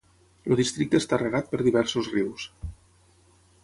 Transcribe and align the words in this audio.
El 0.53 0.57
districte 0.59 0.97
està 1.03 1.19
regat 1.23 1.53
per 1.53 1.61
diversos 1.69 2.11
rius. 2.17 2.51